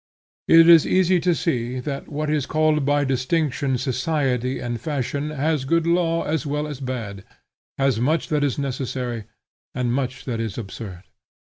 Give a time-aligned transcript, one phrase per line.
[0.47, 5.63] It is easy to see, that what is called by distinction society and fashion has
[5.63, 7.23] good laws as well as bad,
[7.77, 9.25] has much that is necessary,
[9.75, 11.03] and much that is absurd.